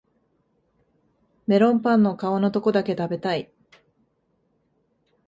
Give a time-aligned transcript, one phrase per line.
[1.45, 3.51] メロンパンの皮のとこだけ食べたい